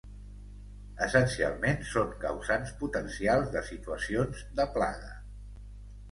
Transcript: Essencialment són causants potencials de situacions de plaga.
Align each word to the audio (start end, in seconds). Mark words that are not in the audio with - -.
Essencialment 1.07 1.83
són 1.89 2.15
causants 2.23 2.71
potencials 2.79 3.51
de 3.57 3.63
situacions 3.67 4.41
de 4.61 4.67
plaga. 4.79 5.13